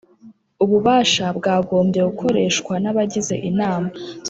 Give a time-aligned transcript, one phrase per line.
[0.63, 3.89] ububasha bwagombye gukoreshwa n abagize Inama